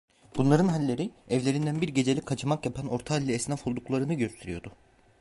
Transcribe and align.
Bunların 0.35 0.67
halleri, 0.67 1.11
evlerinden 1.29 1.81
bir 1.81 1.89
gecelik 1.89 2.25
kaçamak 2.25 2.65
yapan 2.65 2.87
orta 2.87 3.15
halli 3.15 3.31
esnaf 3.31 3.67
olduklarını 3.67 4.13
gösteriyordu. 4.13 4.71